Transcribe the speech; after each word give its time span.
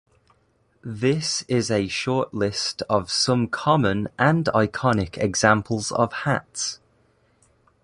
This 0.83 1.43
is 1.43 1.69
a 1.69 1.87
short 1.87 2.33
list 2.33 2.81
of 2.89 3.11
some 3.11 3.47
common 3.47 4.07
and 4.17 4.45
iconic 4.45 5.19
examples 5.19 5.91
of 5.91 6.11
hats. 6.11 6.79